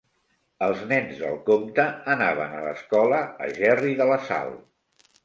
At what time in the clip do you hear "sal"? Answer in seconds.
4.31-4.51